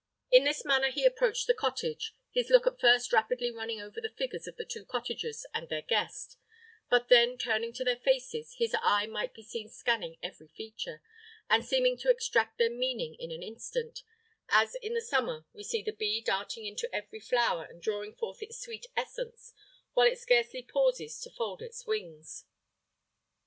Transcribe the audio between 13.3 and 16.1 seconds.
instant: as in the summer we see the